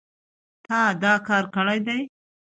[0.65, 1.99] تا دا کار کړی دی